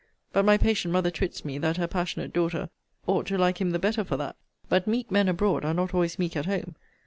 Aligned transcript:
But 0.33 0.45
my 0.45 0.57
patient 0.57 0.91
mother 0.91 1.11
twits 1.11 1.45
me, 1.45 1.59
that 1.59 1.77
her 1.77 1.85
passionate 1.85 2.33
daughter 2.33 2.71
ought 3.05 3.27
to 3.27 3.37
like 3.37 3.61
him 3.61 3.69
the 3.69 3.77
better 3.77 4.03
for 4.03 4.17
that. 4.17 4.35
But 4.67 4.87
meek 4.87 5.11
men 5.11 5.29
abroad 5.29 5.63
are 5.63 5.75
not 5.75 5.93
always 5.93 6.17
meek 6.17 6.35
at 6.35 6.47
home. 6.47 6.73